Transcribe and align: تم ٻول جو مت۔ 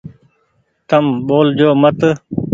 تم 0.87 1.05
ٻول 1.27 1.47
جو 1.59 1.69
مت۔ 1.81 1.99